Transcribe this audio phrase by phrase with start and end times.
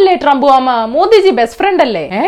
[0.00, 2.02] പിണങ്ങിയല്ലേ Trump മാമ Modiji best friend അല്ലേ?
[2.20, 2.22] ഏ?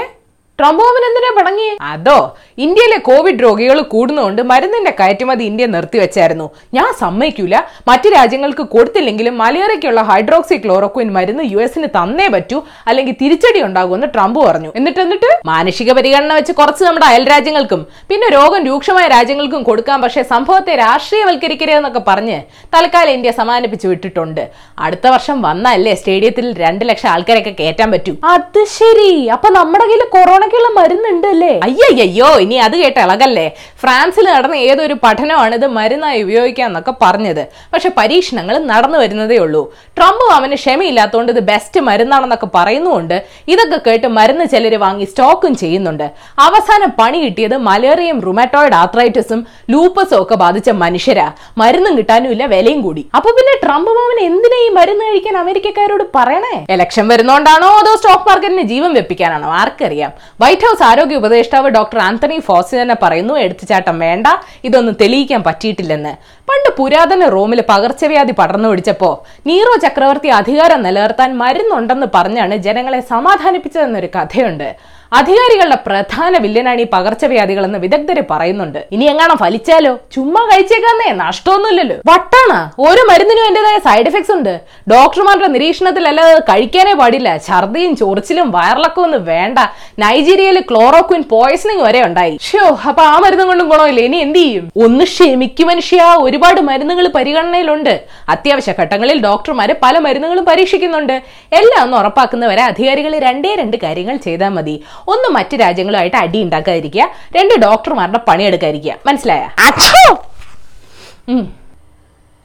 [0.59, 2.17] ട്രംപ് എന്തിനാ പടങ്ങി അതോ
[2.65, 6.47] ഇന്ത്യയിലെ കോവിഡ് രോഗികൾ കൂടുന്നതുകൊണ്ട് മരുന്നിന്റെ കയറ്റുമതി ഇന്ത്യ നിർത്തിവെച്ചായിരുന്നു.
[6.75, 7.57] ഞാൻ സമ്മതിക്കൂല.
[7.89, 14.41] മറ്റു രാജ്യങ്ങൾക്ക് കൊടുത്തില്ലെങ്കിലും മലേറിയയ്ക്കുള്ള ഹൈഡ്രോക്സി ക്ലോറോക്വിൻ മരുന്ന് യു എസിന് തന്നേ പറ്റൂ അല്ലെങ്കിൽ തിരിച്ചടി ഉണ്ടാകുമെന്ന് ട്രംപ്
[14.47, 14.73] പറഞ്ഞു.
[14.77, 15.31] എന്നിട്ട് എന്നിട്ട്?
[15.47, 22.05] മാനുഷിക പരിഗണന വെച്ച് കുറച്ച് നമ്മുടെ അയൽ രാജ്യങ്ങൾക്കും പിന്നെ രോഗം രൂക്ഷമായ രാജ്യങ്ങൾക്കും കൊടുക്കാം പക്ഷേ സംഭവത്തെ രാഷ്ട്രീയവൽക്കരിക്കരുതെന്നൊക്കെ
[22.11, 22.39] പറഞ്ഞ്
[22.77, 24.45] തൽക്കാലം ഇന്ത്യ സമാനിപ്പിച്ചു വിട്ടിട്ടുണ്ട്.
[24.79, 28.15] അടുത്ത വർഷം വന്നല്ലേ സ്റ്റേഡിയത്തിൽ രണ്ട് ലക്ഷം ആൾക്കാരൊക്കെ കയറ്റാൻ പറ്റൂ.
[28.35, 29.11] അത് ശരി.
[29.27, 30.05] അപ്പൊ നമ്മുടെ കയ്യിൽ
[30.43, 33.45] കൊറോണയ്ക്കുള്ള മരുന്നുണ്ട് അല്ലേ അയ്യയ്യോ ഇനി അത് കേട്ട് ഇളകല്ലേ?
[33.83, 37.43] ഫ്രാൻസിൽ നടന്ന ഏതൊരു പഠനമാണ് ഇത് മരുന്നായി ഉപയോഗിക്കാന്നൊക്കെ പറഞ്ഞത്.
[37.73, 39.63] പക്ഷെ പരീക്ഷണങ്ങൾ നടന്നു വരുന്നതേ ഉള്ളൂ.
[39.97, 43.17] ട്രംപ് അവന് ക്ഷമയില്ലാത്തതുകൊണ്ട് ഇത് ബെസ്റ്റ് മരുന്നാണെന്നൊക്കെ പറയുന്നുണ്ട്
[43.53, 46.07] ഇതൊക്കെ കേട്ട് മരുന്ന് ചിലർ വാങ്ങി സ്റ്റോക്കും ചെയ്യുന്നുണ്ട്.
[46.47, 49.43] അവസാനം പണി കിട്ടിയത് മലേറിയയും റുമാറ്റോയിഡ് ആത്രൈറ്റിസും
[49.75, 51.29] ലൂപ്പസും ഒക്കെ ബാധിച്ച മനുഷ്യരാ.
[51.63, 53.05] മരുന്നും കിട്ടാനും ഇല്ല വിലയും കൂടി.
[53.17, 56.55] അപ്പൊ പിന്നെ ട്രംപ് മാമൻ എന്തിനാ ഈ മരുന്ന് കഴിക്കാൻ അമേരിക്കക്കാരോട് പറയണേ?
[56.77, 59.49] ഇലക്ഷൻ വരുന്നോണ്ടാണോ അതോ സ്റ്റോക്ക് മാർക്കറ്റിന് ജീവൻ വെപ്പിക്കാനാണോ?
[59.63, 60.13] ആർക്കറിയാം.
[60.41, 64.27] വൈറ്റ് ഹൗസ് ആരോഗ്യ ഉപദേഷ്ടാവ് ഡോക്ടർ ആന്റണി ഫോസി തന്നെ പറയുന്നു എടുത്തുചാട്ടം വേണ്ട
[64.69, 66.13] ഇതൊന്നും തെളിയിക്കാൻ പറ്റിയിട്ടില്ലെന്ന്.
[66.49, 69.11] പണ്ട് പുരാതന റോമിൽ പകർച്ചവ്യാധി പടർന്നു പിടിച്ചപ്പോ
[69.51, 74.69] നീറോ ചക്രവർത്തി അധികാരം നിലനിർത്താൻ മരുന്നുണ്ടെന്ന് പറഞ്ഞാണ് ജനങ്ങളെ സമാധാനിപ്പിച്ചതെന്നൊരു കഥയുണ്ട്.
[75.13, 78.85] അധികാരികളുടെ പ്രധാന വില്ലനാണ് ഈ പകർച്ചവ്യാധികളെന്ന് വിദഗ്ധര് പറയുന്നുണ്ട്.
[78.93, 79.99] ഇനി എങ്ങാണം ഫലിച്ചാലോ?
[80.13, 81.97] ചുമ്മാ കഴിച്ചേക്കാന്നേ നഷ്ടമൊന്നുമില്ലല്ലോ.
[82.07, 82.71] വട്ടാണ്.
[82.81, 84.61] ഓരോ മരുന്നിനും എന്റേതായ സൈഡ് എഫക്ട്സ് ഉണ്ട്.
[84.91, 87.37] ഡോക്ടർമാരുടെ നിരീക്ഷണത്തിലല്ലാതെ കഴിക്കാനേ പാടില്ല.
[87.49, 89.59] ഛർദിയും ചൊറിച്ചിലും വയറിളക്കവും ഒന്നും വേണ്ട.
[89.99, 92.39] നൈജീരിയയിൽ ക്ലോറോക്വിൻ പോയ്സണിങ് വരെ ഉണ്ടായി.
[92.43, 94.01] ഷോ അപ്പൊ ആ മരുന്നും കൊണ്ടും ഗുണമില്ല?
[94.01, 94.73] ഇനി എന്ത് ചെയ്യും?
[94.77, 96.03] ഒന്ന് ക്ഷമിക്കും മനുഷ്യ.
[96.19, 98.01] ഒരുപാട് മരുന്നുകൾ പരിഗണനയിലുണ്ട്.
[98.29, 101.23] അത്യാവശ്യ ഘട്ടങ്ങളിൽ ഡോക്ടർമാര് പല മരുന്നുകളും പരീക്ഷിക്കുന്നുണ്ട്.
[101.53, 104.83] എല്ലാം ഒന്ന് ഉറപ്പാക്കുന്നവരെ അധികാരികൾ രണ്ടേ രണ്ട് കാര്യങ്ങൾ ചെയ്താൽ മതി.
[105.09, 107.09] ഒന്ന് മറ്റു രാജ്യങ്ങളുമായിട്ട് അടി ഉണ്ടാക്കാതിരിക്കുക.
[107.37, 108.95] രണ്ട് ഡോക്ടർമാരുടെ പണിയെടുക്കാതിരിക്കുക.
[109.07, 109.49] മനസ്സിലായ?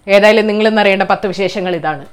[0.08, 2.06] ഏതായാലും നിങ്ങൾ എന്നറിയേണ്ട പത്ത് വിശേഷങ്ങൾ ഇതാണ്.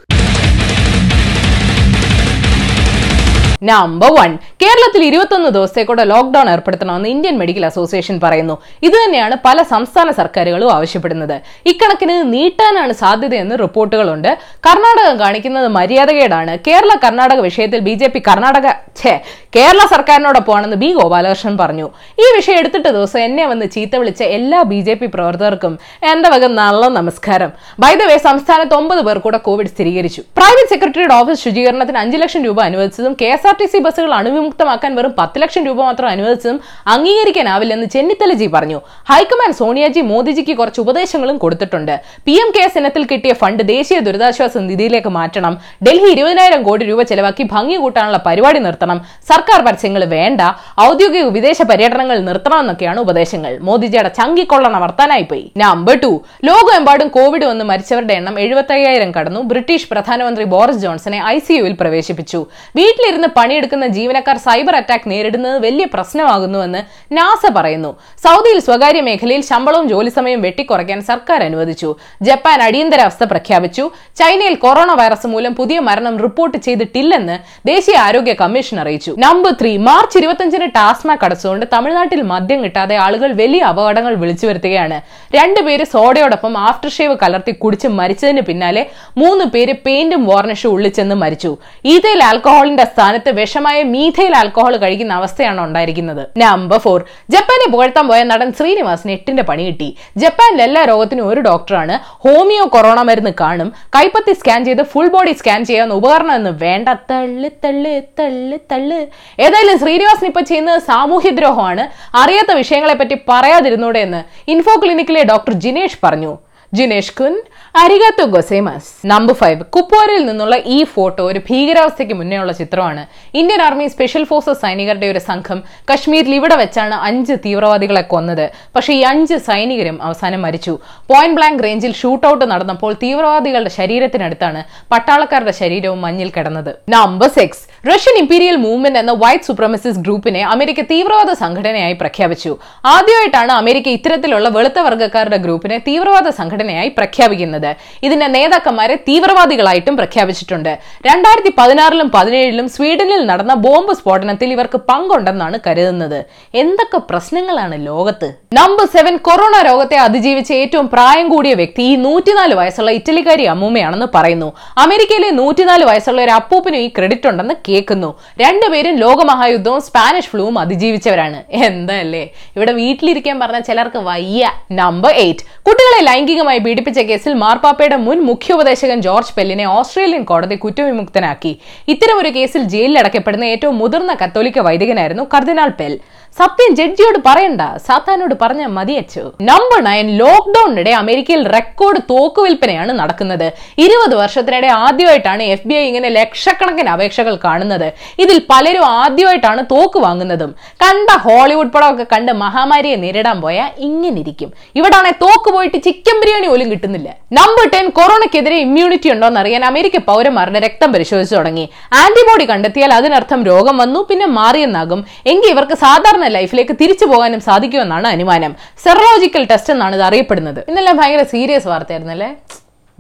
[3.71, 4.31] നമ്പർ വൺ
[4.63, 8.55] കേരളത്തിൽ ഇരുപത്തൊന്ന് ദിവസത്തേക്കൂടെ ലോക്ഡൌൺ ഏർപ്പെടുത്തണമെന്ന് ഇന്ത്യൻ മെഡിക്കൽ അസോസിയേഷൻ പറയുന്നു.
[8.83, 11.37] ഇത് തന്നെയാണ് പല സംസ്ഥാന സർക്കാരുകളും ആവശ്യപ്പെടുന്നത്.
[11.67, 14.31] ഇക്കണക്കിന് നീട്ടാനാണ് സാധ്യതയെന്ന് റിപ്പോർട്ടുകളുണ്ട്.
[14.67, 16.59] കർണാടകം കാണിക്കുന്നത് മര്യാദകേടാണ്.
[16.67, 18.67] കേരള കർണാടക വിഷയത്തിൽ ബി ജെ പി കർണാടക
[19.03, 19.15] ഛേ
[19.57, 21.87] കേരള സർക്കാരിനോടൊപ്പമാണെന്ന് ബി ഗോപാലകൃഷ്ണൻ പറഞ്ഞു.
[22.25, 25.79] ഈ വിഷയം എടുത്തിട്ട് ദിവസം എന്നെ വന്ന് ചീത്ത വിളിച്ച എല്ലാ ബി ജെ പി പ്രവർത്തകർക്കും
[26.13, 27.53] എന്റെ വക നല്ല നമസ്കാരം.
[27.81, 30.21] വൈദവേ സംസ്ഥാനത്ത് ഒമ്പത് പേർ കൂടെ കോവിഡ് സ്ഥിരീകരിച്ചു.
[30.39, 34.95] പ്രൈവറ്റ് സെക്രട്ടറിയുടെ ഓഫീസ് ശുചീകരണത്തിന് അഞ്ച് ലക്ഷം രൂപ അനുവദിച്ചതും K S R T C ബസ്സുകൾ അണുവിമുക്തമാക്കാൻ
[34.95, 38.79] വെറും പത്ത് ലക്ഷം രൂപ മാത്രം അനുവദിച്ചതും അംഗീകരിക്കാനാവില്ലെന്ന് ചെന്നിത്തലജി പറഞ്ഞു.
[39.11, 41.95] ഹൈക്കമാൻഡ് സോണിയാജി മോദിജിക്ക് കുറച്ച് ഉപദേശങ്ങളും കൊടുത്തിട്ടുണ്ട്.
[42.27, 45.57] പി എം കെയർസ് ഇനത്തിൽ കിട്ടിയ ഫണ്ട് ദേശീയ ദുരിതാശ്വാസ നിധിയിലേക്ക് മാറ്റണം.
[45.89, 49.01] ഡൽഹി ഇരുപതിനായിരം കോടി രൂപ ചെലവാക്കി ഭംഗി കൂട്ടാനുള്ള പരിപാടി നിർത്തണം.
[49.33, 50.41] സർക്കാർ പരസ്യങ്ങൾ വേണ്ട.
[50.89, 53.53] ഔദ്യോഗിക വിദേശ പര്യടനങ്ങൾ നിർത്തണമെന്നൊക്കെയാണ് ഉപദേശങ്ങൾ.
[53.69, 55.45] മോദിജിയുടെ ചങ്കിക്കൊള്ളണ വർത്താനായി പോയി.
[55.65, 56.13] നമ്പർ ടു
[56.51, 59.41] ലോകമെമ്പാടും കോവിഡ് വന്ന് മരിച്ചവരുടെ എണ്ണം എഴുപത്തയ്യായിരം കടന്നു.
[59.51, 62.41] ബ്രിട്ടീഷ് പ്രധാനമന്ത്രി ബോറിസ് ജോൺസനെ ഐ സിയുവിൽ പ്രവേശിപ്പിച്ചു.
[62.79, 66.81] വീട്ടിലിരുന്ന് പണിയെടുക്കുന്ന ജീവനക്കാർ സൈബർ അറ്റാക്ക് നേരിടുന്നത് വലിയ പ്രശ്നമാകുന്നുവെന്ന്
[67.17, 67.91] നാസ പറയുന്നു.
[68.25, 71.91] സൗദിയിൽ സ്വകാര്യ മേഖലയിൽ ശമ്പളവും ജോലി സമയവും വെട്ടിക്കുറയ്ക്കാൻ സർക്കാർ അനുവദിച്ചു.
[72.29, 73.85] ജപ്പാൻ അടിയന്തരാവസ്ഥ പ്രഖ്യാപിച്ചു.
[74.21, 77.37] ചൈനയിൽ കൊറോണ വൈറസ് മൂലം പുതിയ മരണം റിപ്പോർട്ട് ചെയ്തിട്ടില്ലെന്ന്
[77.71, 79.13] ദേശീയ ആരോഗ്യ കമ്മീഷൻ അറിയിച്ചു.
[79.25, 84.99] നമ്പർ ത്രീ മാർച്ച് ഇരുപത്തിയഞ്ചിന് ടാസ്മാക് അടച്ചുകൊണ്ട് തമിഴ്നാട്ടിൽ മദ്യം കിട്ടാതെ ആളുകൾ വലിയ അപകടങ്ങൾ വിളിച്ചു വരുത്തുകയാണ്.
[85.37, 88.85] രണ്ടുപേര് സോഡയോടൊപ്പം ആഫ്റ്റർ ഷേവ് കലർത്തി കുടിച്ച് മരിച്ചതിന് പിന്നാലെ
[89.23, 91.53] മൂന്ന് പേര് പെയിന്റും വാർണിഷും ഉള്ളിച്ചെന്ന് മരിച്ചു.
[91.95, 96.27] ഈതയിൽ ആൽക്കഹോളിന്റെ സ്ഥാനത്ത് വിഷമായ മീഥൈൽ ആൽക്കോഹോൾ കഴിക്കുന്ന അവസ്ഥയാണ് ഉണ്ടായിരിക്കുന്നത്.
[96.37, 99.97] നമ്പർ ഫോർ ജപ്പാനെ പുകഴ്ത്താൻ പോയ നടൻ ശ്രീനിവാസിന് എട്ടിന്റെ പണി കിട്ടി.
[100.17, 101.99] ജപ്പാനിൽ എല്ലാ രോഗത്തിനും ഒരു ഡോക്ടറാണ്.
[102.07, 103.73] ഹോമിയോ കൊറോണ മരുന്ന് കാണും.
[103.97, 106.89] കൈപ്പത്തി സ്കാൻ ചെയ്ത് ഫുൾ ബോഡി സ്കാൻ ചെയ്യാവുന്ന ഉപകരണം എന്ന് വേണ്ട.
[106.89, 108.97] തള്ളു തള്ളു തള്ളു തള്ളു.
[109.43, 114.51] ഏതായാലും ശ്രീനിവാസൻ ഇപ്പൊ ചെയ്യുന്നത് സാമൂഹ്യദ്രോഹമാണ് അറിയാത്ത വിഷയങ്ങളെ പറ്റി പറയാതിരുന്നൂടെ എന്ന്.
[114.51, 116.39] ഇൻഫോ ക്ലിനിക്കിലെ ഡോക്ടർ ജിനേഷ് പറഞ്ഞു.
[116.75, 117.43] ജിനേഷ് കുൻ
[117.83, 118.91] അരികാത്തോ ഗൊസേമസ്.
[119.11, 123.03] നമ്പർ ഫൈവ് കുപ്വാരയിൽ നിന്നുള്ള ഈ ഫോട്ടോ ഒരു ഭീകരാവസ്ഥയ്ക്ക് മുന്നേ ഉള്ള ചിത്രമാണ്.
[123.41, 125.59] ഇന്ത്യൻ ആർമി സ്പെഷ്യൽ ഫോഴ്സസ് സൈനികരുടെ ഒരു സംഘം
[125.91, 128.45] കശ്മീരിൽ ഇവിടെ വെച്ചാണ് അഞ്ച് തീവ്രവാദികളെ കൊന്നത്.
[128.77, 130.75] പക്ഷേ ഈ അഞ്ച് സൈനികരും അവസാനം മരിച്ചു.
[131.11, 134.63] പോയിന്റ് ബ്ലാങ്ക് റേഞ്ചിൽ ഷൂട്ട് ഔട്ട് നടന്നപ്പോൾ തീവ്രവാദികളുടെ ശരീരത്തിനടുത്താണ്
[134.95, 136.73] പട്ടാളക്കാരുടെ ശരീരവും മഞ്ഞിൽ കിടന്നത്.
[136.97, 142.55] Number six Russian Imperial Movement എന്ന വൈറ്റ് സുപ്രമസിസ് ഗ്രൂപ്പിനെ അമേരിക്ക തീവ്രവാദ സംഘടനയായി പ്രഖ്യാപിച്ചു.
[142.95, 147.64] ആദ്യമായിട്ടാണ് അമേരിക്ക ഇത്തരത്തിലുള്ള വെളുത്ത വർഗക്കാരുടെ ഗ്രൂപ്പിനെ തീവ്രവാദ സംഘടനയായി പ്രഖ്യാപിക്കുന്നത്.
[148.03, 150.79] ഇതിന്റെ നേതാക്കന്മാരെ തീവ്രവാദികളായിട്ടും പ്രഖ്യാപിച്ചിട്ടുണ്ട്.
[151.07, 156.25] രണ്ടായിരത്തി പതിനാറിലും പതിനേഴിലും സ്വീഡനിൽ നടന്ന ബോംബ് സ്ഫോടനത്തിൽ ഇവർക്ക് പങ്കുണ്ടെന്നാണ് കരുതുന്നത്.
[156.55, 158.35] എന്തൊക്കെ പ്രശ്നങ്ങളാണ് ലോകത്ത്?
[158.53, 164.53] നമ്പർ സെവൻ കൊറോണ രോഗത്തെ അതിജീവിച്ച ഏറ്റവും പ്രായം കൂടിയ വ്യക്തി ഈ നൂറ്റിനാല് വയസ്സുള്ള ഇറ്റലിക്കാരി അമ്മൂമ്മയാണെന്ന് പറയുന്നു.
[164.79, 168.21] അമേരിക്കയിലെ നൂറ്റിനാല് വയസ്സുള്ള ഒരു അപ്പൂപ്പിനും ഈ ക്രെഡിറ്റ് ഉണ്ടെന്ന് കേൾക്കുന്നു.
[168.41, 171.43] രണ്ടുപേരും ലോകമഹായുദ്ധവും സ്പാനിഷ് ഫ്ലൂവും അതിജീവിച്ചവരാണ്.
[171.53, 172.31] എന്തല്ലേ?
[172.57, 174.51] ഇവിടെ വീട്ടിലിരിക്കാൻ പറഞ്ഞ ചിലർക്ക് വയ്യ.
[174.73, 175.41] Number eight.
[175.41, 181.53] കുട്ടികളെ ലൈംഗികമായി പീഡിപ്പിച്ച കേസിൽ മാർപ്പാപ്പയുടെ മുൻ മുഖ്യ ഉപദേശകൻ ജോർജ് പെല്ലിനെ ഓസ്ട്രേലിയൻ കോടതി കുറ്റവിമുക്തനാക്കി.
[181.93, 185.95] ഇത്തരമൊരു കേസിൽ ജയിലിലടക്കപ്പെടുന്ന ഏറ്റവും മുതിർന്ന കത്തോലിക്ക വൈദികനായിരുന്നു കർദിനാൾ പെൽ.
[186.39, 187.63] സത്യം ജഡ്ജിയോട് പറയണ്ട.
[187.87, 193.45] സാത്താനോട് പറഞ്ഞ മതിയച്ചു നമ്പർ നയൻ ലോക്ക്ഡൌണിനിടെ അമേരിക്കയിൽ റെക്കോർഡ് തോക്ക് വിൽപ്പനയാണ് നടക്കുന്നത്.
[193.85, 197.87] ഇരുപത് വർഷത്തിനിടെ ആദ്യമായിട്ടാണ് എഫ് ബി ഐ ഇങ്ങനെ ലക്ഷക്കണക്കിന് അപേക്ഷകൾ കാണുന്നത്.
[198.25, 200.51] ഇതിൽ പലരും ആദ്യമായിട്ടാണ് തോക്ക് വാങ്ങുന്നതും.
[200.85, 206.69] കണ്ട ഹോളിവുഡ് പടമൊക്കെ കണ്ട് മഹാമാരിയെ നേരിടാൻ പോയാൽ ഇങ്ങനെ ഇരിക്കും ഇവിടാണെ തോക്ക് പോയിട്ട് ചിക്കൻ ബിരിയാണി പോലും
[206.75, 207.09] കിട്ടുന്നില്ല.
[207.41, 211.67] നമ്പർ ടെൻ കൊറോണയ്ക്കെതിരെ ഇമ്മ്യൂണിറ്റി ഉണ്ടോന്ന് അറിയാൻ അമേരിക്ക പൗരന്മാരുടെ രക്തം പരിശോധിച്ചു തുടങ്ങി.
[212.03, 215.01] ആന്റിബോഡി കണ്ടെത്തിയാൽ അതിനർത്ഥം രോഗം വന്നു പിന്നെ മാറിയെന്നാകും.
[215.33, 218.53] എങ്കിൽ ഇവർക്ക് സാധാരണ ലൈഫിലേക്ക് തിരിച്ചു പോകാനും സാധിക്കുമെന്നാണ് അനുമാനം.
[218.85, 220.61] സെറോളജിക്കൽ ടെസ്റ്റ് എന്നാണ് ഇത് അറിയപ്പെടുന്നത്.
[220.69, 222.31] ഇന്നെല്ലാം ഭയങ്കര സീരിയസ് വാർത്തയായിരുന്നല്ലേ?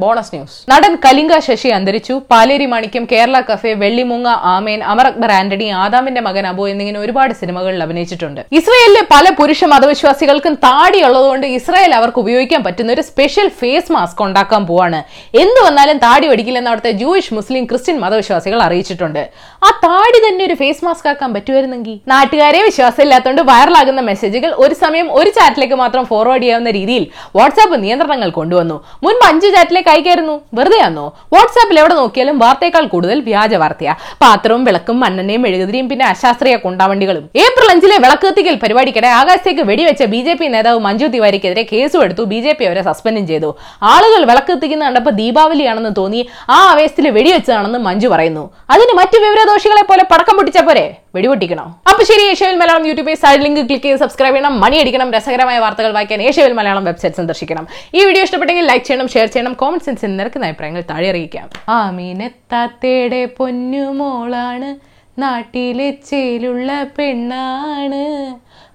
[0.02, 0.56] Bonus news.
[0.70, 2.14] നടൻ കലിംഗ ശശി അന്തരിച്ചു.
[2.31, 7.81] പാലേരി മാണിക്യം കേരള കഫേ വെള്ളിമുങ്ങ ആമേൻ അമർ അക്ബർ ആന്റണി ആദാമിന്റെ മകൻ അബു എന്നിങ്ങനെ ഒരുപാട് സിനിമകളിൽ
[7.85, 8.41] അഭിനയിച്ചിട്ടുണ്ട്.
[8.58, 15.00] ഇസ്രയേലിലെ പല പുരുഷ മതവിശ്വാസികൾക്കും താടിയുള്ളതുകൊണ്ട് ഇസ്രായേൽ അവർക്ക് ഉപയോഗിക്കാൻ പറ്റുന്ന ഒരു സ്പെഷ്യൽ ഫേസ് മാസ്ക് ഉണ്ടാക്കാൻ പോവാണ്.
[15.43, 19.23] എന്ത് വന്നാലും താടി ഒടിക്കില്ലെന്ന് അവിടുത്തെ ജൂയിഷ് മുസ്ലിം ക്രിസ്ത്യൻ മതവിശ്വാസികൾ അറിയിച്ചിട്ടുണ്ട്.
[19.67, 21.96] ആ താടി തന്നെ ഒരു ഫേസ് മാസ്ക് ആക്കാൻ പറ്റുമായിരുന്നെങ്കിൽ?
[22.14, 27.06] നാട്ടുകാരെ വിശ്വാസമില്ലാത്തതുകൊണ്ട് വൈറലാകുന്ന മെസ്സേജുകൾ ഒരു സമയം ഒരു ചാറ്റിലേക്ക് മാത്രം ഫോർവേഡ് ചെയ്യാവുന്ന രീതിയിൽ
[27.38, 28.79] വാട്സാപ്പ് നിയന്ത്രണങ്ങൾ കൊണ്ടുവന്നു.
[29.06, 33.95] മുൻപ് അഞ്ച് ചാറ്റിലേക്ക് അയക്കായിരുന്നു വെറുതെ ആണോ വാട്സാപ്പിൽ എവിടെ നോക്കിയാലും വാർത്തയേക്കാൾ കൂടുതൽ വ്യാജ വാർത്തയാ.
[34.23, 37.31] പാത്രവും വിളക്കും മണ്ണെണ്ണയും മെഴുകുതിരിയും പിന്നെ അശാസ്ത്രീയ കുണ്ടാവണ്ടികളും.
[37.45, 42.23] ഏപ്രിൽ അഞ്ചിലെ വിളക്ക് കത്തിക്കൽ പരിപാടിക്കിടെ ആകാശത്തേക്ക് വെടിവെച്ച ബി ജെ പി നേതാവ് മഞ്ജു തിവാരിക്കെതിരെ കേസും എടുത്തു
[42.23, 43.51] ബി ജെ പി അവരെ സസ്പെൻഡും ചെയ്തു.
[43.83, 48.45] ആളുകൾ വിളക്ക് കത്തിക്കുന്ന കണ്ടപ്പോൾ ദീപാവലിയാണെന്ന് തോന്നി ആ ആവേശത്തിൽ വെടിവെച്ചതാണെന്ന് മഞ്ജു പറയുന്നു.
[48.71, 50.87] അതിന് മറ്റു വിവരദോഷികളെ പോലെ പടക്കം പൊട്ടിച്ച പോരെ?
[51.15, 51.67] വെടിപൊട്ടിക്കണം.
[51.91, 54.61] അപ്പൊ ശരി ഏഷ്യവിൽ മലയാളം യൂട്യൂബിൽ സൈഡ് ലിങ്ക് ക്ലിക്ക് ചെയ്ത് സബ്സ്ക്രൈബ് ചെയ്യണം.
[54.61, 55.13] മണി അടിക്കണം.
[55.13, 57.67] രസകരമായ വാർത്തകൾ വായിക്കാൻ ഏഷ്യവിൽ മലയാളം വെബ്സൈറ്റ് സന്ദർശിക്കണം.
[57.95, 64.71] ഈ വീഡിയോ ഇഷ്ടപ്പെട്ടെങ്കിൽ ലൈക്ക് ചെയ്യണം ഷെയർ ചെയ്യണം സെൻസിൽ നിരക്കുന്ന അഭിപ്രായങ്ങൾ താഴെ അറിയിക്കാം ആമീനെത്താത്തേടെ പൊന്നുമോളാണ്
[65.19, 68.05] നാട്ടിലെ ചേലുള്ള പെണ്ണാണ്.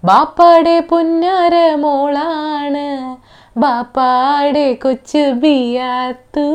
[0.06, 2.88] ബാപ്പാടെ പൊന്നാര മോളാണ്.
[3.58, 6.48] ബാപ്പാടെ കൊച്ചു ബിയാത്തു.